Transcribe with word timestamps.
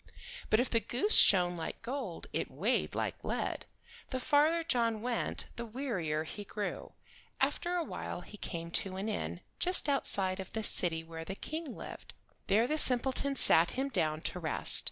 But 0.49 0.59
if 0.59 0.67
the 0.67 0.79
goose 0.79 1.15
shone 1.15 1.55
like 1.55 1.83
gold 1.83 2.25
it 2.33 2.49
weighed 2.49 2.95
like 2.95 3.23
lead. 3.23 3.67
The 4.09 4.19
farther 4.19 4.63
John 4.63 5.03
went 5.03 5.47
the 5.57 5.63
wearier 5.63 6.23
he 6.23 6.43
grew. 6.43 6.93
After 7.39 7.75
awhile 7.75 8.21
he 8.21 8.37
came 8.37 8.71
to 8.81 8.95
an 8.97 9.07
inn, 9.07 9.41
just 9.59 9.87
outside 9.87 10.39
of 10.39 10.53
the 10.53 10.63
city 10.63 11.03
where 11.03 11.23
the 11.23 11.35
King 11.35 11.65
lived. 11.77 12.15
There 12.47 12.65
the 12.65 12.79
simpleton 12.79 13.35
sat 13.35 13.73
him 13.73 13.89
down 13.89 14.21
to 14.21 14.39
rest. 14.39 14.79